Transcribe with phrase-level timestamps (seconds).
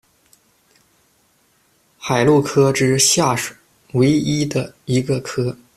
[1.99, 3.35] 海鹿科之下
[3.91, 5.55] 唯一的一个科。